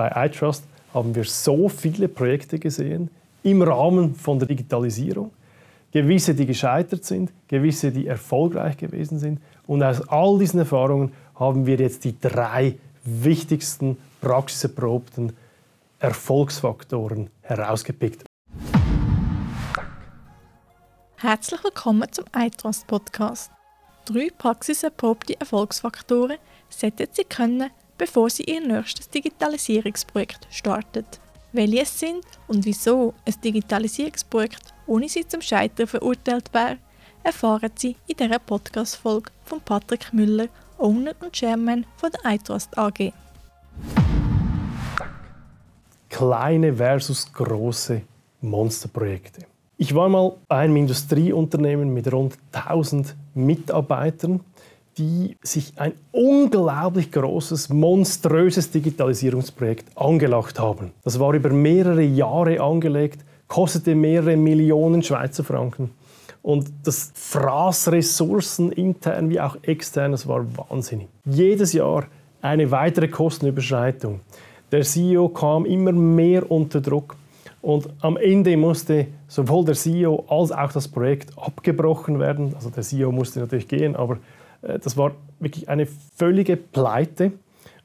bei 0.00 0.24
iTrust 0.24 0.64
haben 0.94 1.14
wir 1.14 1.24
so 1.24 1.68
viele 1.68 2.08
Projekte 2.08 2.58
gesehen 2.58 3.10
im 3.42 3.60
Rahmen 3.60 4.14
von 4.14 4.38
der 4.38 4.48
Digitalisierung. 4.48 5.30
Gewisse, 5.92 6.34
die 6.34 6.46
gescheitert 6.46 7.04
sind, 7.04 7.30
gewisse, 7.48 7.92
die 7.92 8.06
erfolgreich 8.06 8.78
gewesen 8.78 9.18
sind. 9.18 9.42
Und 9.66 9.82
aus 9.82 10.00
all 10.08 10.38
diesen 10.38 10.58
Erfahrungen 10.60 11.12
haben 11.34 11.66
wir 11.66 11.76
jetzt 11.76 12.04
die 12.04 12.18
drei 12.18 12.78
wichtigsten 13.04 13.98
praxiserprobten 14.22 15.34
Erfolgsfaktoren 15.98 17.28
herausgepickt. 17.42 18.24
Herzlich 21.16 21.62
willkommen 21.62 22.10
zum 22.10 22.24
iTrust 22.34 22.86
Podcast. 22.86 23.50
Drei 24.06 24.28
praxiserprobte 24.30 25.38
Erfolgsfaktoren 25.38 26.38
sollten 26.70 27.08
Sie 27.12 27.24
können, 27.24 27.70
bevor 28.00 28.30
Sie 28.30 28.44
Ihr 28.44 28.66
nächstes 28.66 29.10
Digitalisierungsprojekt 29.10 30.48
starten. 30.50 31.04
Welche 31.52 31.82
es 31.82 32.00
sind 32.00 32.24
und 32.48 32.64
wieso 32.64 33.12
ein 33.26 33.34
Digitalisierungsprojekt 33.44 34.72
ohne 34.86 35.06
Sie 35.06 35.28
zum 35.28 35.42
Scheitern 35.42 35.86
verurteilt 35.86 36.48
wäre, 36.54 36.78
erfahren 37.22 37.70
Sie 37.74 37.96
in 38.06 38.16
dieser 38.16 38.38
Podcast-Folge 38.38 39.30
von 39.44 39.60
Patrick 39.60 40.14
Müller, 40.14 40.48
Owner 40.78 41.12
und 41.20 41.34
Chairman 41.34 41.84
von 41.98 42.10
der 42.10 42.32
iTrust 42.32 42.76
AG. 42.78 43.12
Kleine 46.08 46.72
versus 46.72 47.30
große 47.30 48.00
Monsterprojekte. 48.40 49.44
Ich 49.76 49.94
war 49.94 50.08
mal 50.08 50.32
bei 50.48 50.60
einem 50.60 50.76
Industrieunternehmen 50.76 51.92
mit 51.92 52.10
rund 52.10 52.38
1000 52.52 53.14
Mitarbeitern, 53.34 54.40
die 54.98 55.36
sich 55.42 55.72
ein 55.76 55.92
unglaublich 56.12 57.10
großes, 57.12 57.68
monströses 57.68 58.70
Digitalisierungsprojekt 58.70 59.96
angelacht 59.96 60.58
haben. 60.58 60.92
Das 61.04 61.18
war 61.18 61.32
über 61.34 61.50
mehrere 61.50 62.02
Jahre 62.02 62.60
angelegt, 62.60 63.24
kostete 63.46 63.94
mehrere 63.94 64.36
Millionen 64.36 65.02
Schweizer 65.02 65.44
Franken. 65.44 65.90
Und 66.42 66.72
das 66.84 67.12
fraß 67.14 67.92
Ressourcen 67.92 68.72
intern 68.72 69.28
wie 69.28 69.40
auch 69.40 69.56
extern, 69.62 70.12
das 70.12 70.26
war 70.26 70.44
wahnsinnig. 70.56 71.08
Jedes 71.24 71.72
Jahr 71.72 72.06
eine 72.40 72.70
weitere 72.70 73.08
Kostenüberschreitung. 73.08 74.20
Der 74.72 74.82
CEO 74.82 75.28
kam 75.28 75.66
immer 75.66 75.92
mehr 75.92 76.50
unter 76.50 76.80
Druck. 76.80 77.16
Und 77.60 77.90
am 78.00 78.16
Ende 78.16 78.56
musste 78.56 79.08
sowohl 79.28 79.66
der 79.66 79.74
CEO 79.74 80.24
als 80.28 80.50
auch 80.50 80.72
das 80.72 80.88
Projekt 80.88 81.36
abgebrochen 81.36 82.18
werden. 82.18 82.54
Also 82.54 82.70
der 82.70 82.82
CEO 82.82 83.12
musste 83.12 83.40
natürlich 83.40 83.68
gehen, 83.68 83.96
aber 83.96 84.18
das 84.62 84.96
war 84.96 85.12
wirklich 85.38 85.68
eine 85.68 85.86
völlige 85.86 86.56
Pleite. 86.56 87.32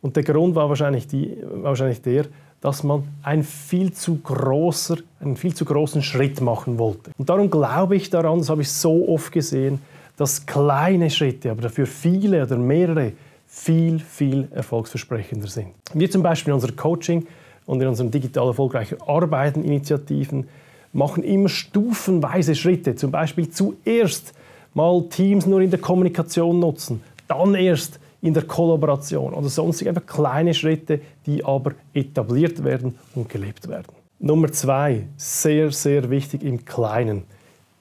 Und 0.02 0.16
der 0.16 0.24
Grund 0.24 0.56
war 0.56 0.70
wahrscheinlich, 0.70 1.08
die, 1.08 1.38
wahrscheinlich 1.44 2.02
der, 2.02 2.26
dass 2.62 2.84
man 2.84 3.04
ein 3.24 3.44
viel 3.44 3.94
zu 3.94 4.18
großer, 4.18 4.98
einen 5.20 5.36
viel 5.36 5.54
zu 5.54 5.66
großen 5.66 6.02
Schritt 6.02 6.42
machen 6.42 6.78
wollte. 6.78 7.12
Und 7.18 7.30
darum 7.30 7.50
glaube 7.50 7.96
ich 7.96 8.10
daran, 8.10 8.40
das 8.40 8.50
habe 8.50 8.62
ich 8.62 8.72
so 8.72 9.08
oft 9.08 9.32
gesehen, 9.32 9.80
dass 10.18 10.46
kleine 10.46 11.10
Schritte, 11.10 11.52
aber 11.52 11.64
dafür 11.64 11.86
viele 11.86 12.44
oder 12.44 12.58
mehrere, 12.58 13.12
viel, 13.48 14.00
viel 14.00 14.48
erfolgsversprechender 14.52 15.48
sind. 15.48 15.68
Wir 15.94 16.10
zum 16.10 16.24
Beispiel 16.24 16.52
in 16.52 16.56
unserem 16.56 16.76
Coaching 16.76 17.28
und 17.66 17.82
in 17.82 17.88
unseren 17.88 18.12
digital 18.12 18.48
erfolgreichen 18.48 19.02
Arbeiten 19.06 19.64
Initiativen 19.64 20.48
machen 20.94 21.24
immer 21.24 21.50
stufenweise 21.50 22.56
Schritte. 22.56 22.96
Zum 22.96 23.12
Beispiel 23.12 23.50
zuerst 23.50 24.34
mal 24.76 25.04
Teams 25.10 25.48
nur 25.48 25.62
in 25.62 25.72
der 25.72 25.80
Kommunikation 25.80 26.60
nutzen, 26.60 27.02
dann 27.28 27.56
erst 27.56 28.00
in 28.22 28.34
der 28.34 28.44
Kollaboration 28.44 29.34
oder 29.34 29.50
sonstig 29.50 29.88
einfach 29.88 30.06
kleine 30.06 30.54
Schritte, 30.54 31.00
die 31.26 31.44
aber 31.44 31.74
etabliert 31.94 32.64
werden 32.64 32.96
und 33.16 33.30
gelebt 33.30 33.68
werden. 33.68 33.94
Nummer 34.20 34.52
zwei, 34.52 35.08
sehr, 35.18 35.72
sehr 35.72 36.10
wichtig 36.10 36.44
im 36.44 36.66
Kleinen. 36.66 37.24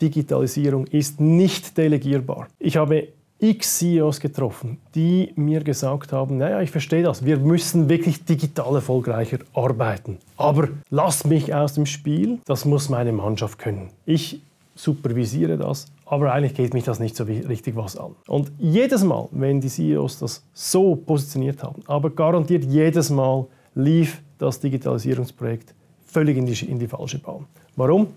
Digitalisierung 0.00 0.86
ist 0.86 1.20
nicht 1.20 1.76
delegierbar. 1.78 2.48
Ich 2.58 2.76
habe 2.76 3.08
x 3.38 3.78
CEOs 3.78 4.20
getroffen, 4.20 4.78
die 4.94 5.32
mir 5.36 5.62
gesagt 5.62 6.12
haben, 6.12 6.38
naja, 6.38 6.60
ich 6.60 6.70
verstehe 6.70 7.02
das, 7.02 7.24
wir 7.24 7.38
müssen 7.38 7.88
wirklich 7.88 8.24
digital 8.24 8.76
erfolgreicher 8.76 9.38
arbeiten. 9.52 10.18
Aber 10.36 10.68
lasst 10.90 11.26
mich 11.26 11.54
aus 11.54 11.74
dem 11.74 11.86
Spiel, 11.86 12.38
das 12.46 12.64
muss 12.64 12.88
meine 12.88 13.12
Mannschaft 13.12 13.58
können. 13.58 13.90
Ich 14.06 14.40
supervisiere 14.74 15.56
das, 15.56 15.86
aber 16.04 16.32
eigentlich 16.32 16.54
geht 16.54 16.74
mich 16.74 16.84
das 16.84 16.98
nicht 16.98 17.16
so 17.16 17.24
richtig 17.24 17.76
was 17.76 17.96
an. 17.96 18.14
Und 18.26 18.52
jedes 18.58 19.04
Mal, 19.04 19.28
wenn 19.30 19.60
die 19.60 19.68
CEOs 19.68 20.18
das 20.18 20.44
so 20.52 20.96
positioniert 20.96 21.62
haben, 21.62 21.82
aber 21.86 22.10
garantiert 22.10 22.64
jedes 22.64 23.10
Mal 23.10 23.46
lief 23.74 24.22
das 24.38 24.60
Digitalisierungsprojekt 24.60 25.74
völlig 26.04 26.36
in 26.36 26.46
die, 26.46 26.64
in 26.66 26.78
die 26.78 26.88
falsche 26.88 27.18
Bahn. 27.18 27.46
Warum? 27.76 28.08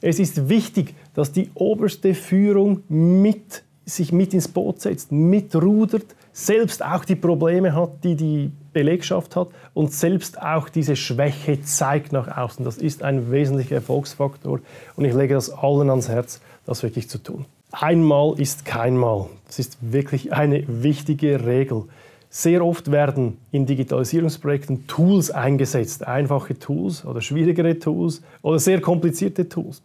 Es 0.00 0.18
ist 0.18 0.48
wichtig, 0.48 0.94
dass 1.14 1.32
die 1.32 1.50
oberste 1.54 2.14
Führung 2.14 2.82
mit 2.88 3.62
sich 3.86 4.12
mit 4.12 4.34
ins 4.34 4.48
Boot 4.48 4.80
setzt, 4.80 5.12
mitrudert, 5.12 6.14
selbst 6.32 6.84
auch 6.84 7.04
die 7.04 7.16
Probleme 7.16 7.74
hat, 7.74 8.02
die 8.02 8.16
die 8.16 8.50
Belegschaft 8.74 9.36
hat 9.36 9.48
und 9.72 9.92
selbst 9.92 10.42
auch 10.42 10.68
diese 10.68 10.96
Schwäche 10.96 11.62
zeigt 11.62 12.12
nach 12.12 12.36
außen. 12.36 12.64
Das 12.64 12.76
ist 12.76 13.02
ein 13.02 13.32
wesentlicher 13.32 13.76
Erfolgsfaktor 13.76 14.60
und 14.96 15.04
ich 15.06 15.14
lege 15.14 15.32
das 15.32 15.50
allen 15.50 15.88
ans 15.88 16.10
Herz, 16.10 16.42
das 16.66 16.82
wirklich 16.82 17.08
zu 17.08 17.18
tun. 17.18 17.46
Einmal 17.72 18.38
ist 18.38 18.66
kein 18.66 18.96
Mal. 18.96 19.26
Das 19.46 19.58
ist 19.58 19.78
wirklich 19.80 20.32
eine 20.32 20.64
wichtige 20.68 21.46
Regel. 21.46 21.84
Sehr 22.28 22.64
oft 22.64 22.90
werden 22.90 23.38
in 23.52 23.64
Digitalisierungsprojekten 23.64 24.86
Tools 24.86 25.30
eingesetzt, 25.30 26.06
einfache 26.06 26.58
Tools 26.58 27.04
oder 27.04 27.20
schwierigere 27.20 27.78
Tools 27.78 28.22
oder 28.42 28.58
sehr 28.58 28.80
komplizierte 28.80 29.48
Tools 29.48 29.82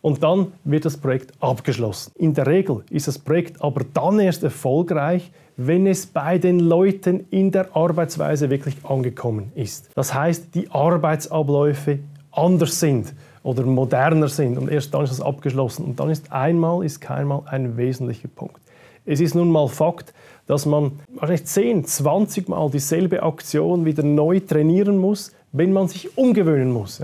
und 0.00 0.22
dann 0.22 0.52
wird 0.64 0.84
das 0.84 0.96
Projekt 0.96 1.32
abgeschlossen. 1.40 2.12
In 2.16 2.34
der 2.34 2.46
Regel 2.46 2.84
ist 2.90 3.08
das 3.08 3.18
Projekt 3.18 3.62
aber 3.62 3.84
dann 3.92 4.20
erst 4.20 4.42
erfolgreich, 4.42 5.30
wenn 5.56 5.86
es 5.86 6.06
bei 6.06 6.38
den 6.38 6.60
Leuten 6.60 7.26
in 7.30 7.50
der 7.50 7.74
Arbeitsweise 7.76 8.48
wirklich 8.48 8.76
angekommen 8.84 9.52
ist. 9.54 9.90
Das 9.94 10.14
heißt, 10.14 10.54
die 10.54 10.70
Arbeitsabläufe 10.70 11.98
anders 12.30 12.78
sind 12.78 13.12
oder 13.42 13.64
moderner 13.64 14.28
sind 14.28 14.56
und 14.56 14.70
erst 14.70 14.94
dann 14.94 15.04
ist 15.04 15.10
es 15.10 15.20
abgeschlossen. 15.20 15.84
Und 15.84 16.00
dann 16.00 16.10
ist 16.10 16.32
einmal, 16.32 16.84
ist 16.84 17.00
keinmal 17.00 17.42
ein 17.46 17.76
wesentlicher 17.76 18.28
Punkt. 18.28 18.60
Es 19.04 19.20
ist 19.20 19.34
nun 19.34 19.50
mal 19.50 19.68
Fakt, 19.68 20.12
dass 20.46 20.66
man 20.66 20.92
wahrscheinlich 21.14 21.46
10, 21.46 21.84
20 21.86 22.48
Mal 22.48 22.70
dieselbe 22.70 23.22
Aktion 23.22 23.84
wieder 23.84 24.02
neu 24.02 24.40
trainieren 24.40 24.98
muss, 24.98 25.32
wenn 25.50 25.72
man 25.72 25.88
sich 25.88 26.16
umgewöhnen 26.16 26.72
muss. 26.72 27.00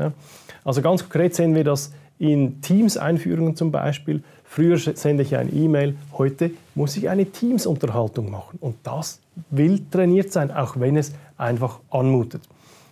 Also 0.65 0.83
ganz 0.83 1.03
konkret 1.03 1.35
sehen 1.35 1.55
wir 1.55 1.65
das 1.65 1.93
in 2.19 2.61
Teams-Einführungen 2.61 3.57
zum 3.57 3.71
Beispiel. 3.71 4.23
Früher 4.45 4.79
sende 4.79 5.23
ich 5.23 5.37
eine 5.37 5.51
E-Mail, 5.51 5.97
heute 6.17 6.51
muss 6.75 6.97
ich 6.97 7.09
eine 7.09 7.27
Teams-Unterhaltung 7.27 8.31
machen. 8.31 8.59
Und 8.61 8.77
das 8.83 9.21
will 9.51 9.81
trainiert 9.91 10.33
sein, 10.33 10.51
auch 10.51 10.79
wenn 10.79 10.97
es 10.97 11.13
einfach 11.37 11.81
anmutet. 11.91 12.43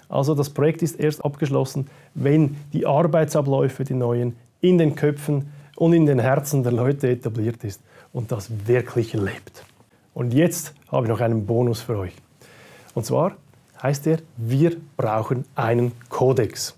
Also 0.08 0.34
das 0.34 0.50
Projekt 0.50 0.82
ist 0.82 1.00
erst 1.00 1.24
abgeschlossen, 1.24 1.86
wenn 2.14 2.56
die 2.72 2.84
Arbeitsabläufe, 2.84 3.84
die 3.84 3.94
neuen, 3.94 4.36
in 4.60 4.76
den 4.76 4.94
Köpfen 4.94 5.50
und 5.76 5.94
in 5.94 6.06
den 6.06 6.18
Herzen 6.18 6.62
der 6.62 6.72
Leute 6.72 7.08
etabliert 7.08 7.64
ist 7.64 7.80
und 8.12 8.30
das 8.30 8.50
wirklich 8.66 9.14
lebt. 9.14 9.64
Und 10.14 10.34
jetzt 10.34 10.74
habe 10.90 11.06
ich 11.06 11.10
noch 11.10 11.20
einen 11.20 11.46
Bonus 11.46 11.80
für 11.80 11.96
euch. 11.98 12.12
Und 12.94 13.06
zwar 13.06 13.36
heißt 13.82 14.06
er, 14.06 14.18
wir 14.36 14.76
brauchen 14.96 15.44
einen 15.54 15.92
Kodex. 16.10 16.76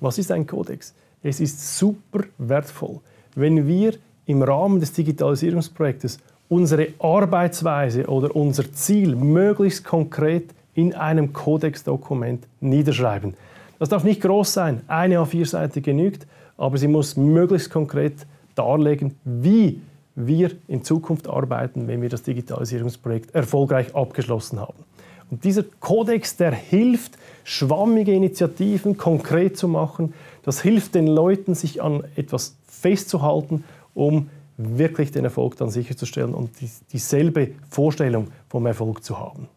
Was 0.00 0.18
ist 0.18 0.32
ein 0.32 0.46
Kodex? 0.46 0.94
Es 1.22 1.40
ist 1.40 1.78
super 1.78 2.24
wertvoll, 2.38 3.00
wenn 3.34 3.66
wir 3.66 3.94
im 4.26 4.42
Rahmen 4.42 4.80
des 4.80 4.92
Digitalisierungsprojektes 4.92 6.18
unsere 6.48 6.88
Arbeitsweise 6.98 8.06
oder 8.06 8.34
unser 8.34 8.72
Ziel 8.72 9.14
möglichst 9.14 9.84
konkret 9.84 10.50
in 10.74 10.94
einem 10.94 11.32
Kodexdokument 11.32 12.46
niederschreiben. 12.60 13.34
Das 13.78 13.88
darf 13.88 14.04
nicht 14.04 14.20
groß 14.20 14.52
sein, 14.52 14.80
eine 14.88 15.18
A4-Seite 15.18 15.80
genügt, 15.80 16.26
aber 16.56 16.78
sie 16.78 16.88
muss 16.88 17.16
möglichst 17.16 17.70
konkret 17.70 18.26
darlegen, 18.54 19.14
wie 19.24 19.80
wir 20.14 20.50
in 20.68 20.82
Zukunft 20.82 21.28
arbeiten, 21.28 21.88
wenn 21.88 22.02
wir 22.02 22.08
das 22.08 22.22
Digitalisierungsprojekt 22.22 23.34
erfolgreich 23.34 23.94
abgeschlossen 23.94 24.60
haben. 24.60 24.84
Und 25.30 25.44
dieser 25.44 25.62
Kodex, 25.62 26.36
der 26.36 26.52
hilft, 26.52 27.16
schwammige 27.44 28.12
Initiativen 28.12 28.96
konkret 28.96 29.56
zu 29.56 29.68
machen. 29.68 30.14
Das 30.42 30.60
hilft 30.60 30.94
den 30.94 31.06
Leuten, 31.06 31.54
sich 31.54 31.82
an 31.82 32.04
etwas 32.16 32.56
festzuhalten, 32.66 33.64
um 33.94 34.28
wirklich 34.56 35.12
den 35.12 35.24
Erfolg 35.24 35.56
dann 35.56 35.70
sicherzustellen 35.70 36.34
und 36.34 36.50
dieselbe 36.92 37.52
Vorstellung 37.70 38.28
vom 38.48 38.66
Erfolg 38.66 39.02
zu 39.02 39.18
haben. 39.18 39.48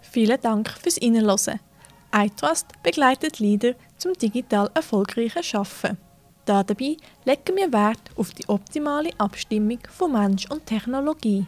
Vielen 0.00 0.40
Dank 0.40 0.68
fürs 0.68 0.98
Innenlesen. 0.98 1.60
iTrust 2.14 2.66
begleitet 2.82 3.38
Leader 3.38 3.74
zum 3.96 4.12
digital 4.14 4.68
erfolgreichen 4.74 5.42
Schaffen. 5.42 5.96
Dabei 6.44 6.96
legen 7.24 7.56
wir 7.56 7.72
Wert 7.72 8.10
auf 8.16 8.32
die 8.32 8.48
optimale 8.48 9.10
Abstimmung 9.16 9.78
von 9.88 10.12
Mensch 10.12 10.50
und 10.50 10.66
Technologie. 10.66 11.46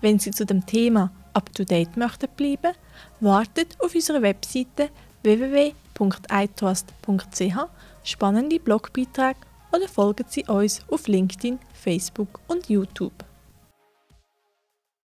Wenn 0.00 0.18
Sie 0.18 0.32
zu 0.32 0.44
dem 0.44 0.66
Thema 0.66 1.12
up-to-date 1.34 1.96
möchten 1.96 2.28
bleiben, 2.36 2.74
wartet 3.20 3.76
auf 3.80 3.94
unserer 3.94 4.22
Webseite 4.22 4.90
www.itrust.ch 5.22 5.78
spannende 8.04 8.58
Blogbeiträge 8.58 9.38
oder 9.72 9.88
folgen 9.88 10.24
Sie 10.28 10.44
uns 10.44 10.82
auf 10.90 11.06
LinkedIn, 11.08 11.58
Facebook 11.72 12.40
und 12.48 12.68
YouTube. 12.68 13.24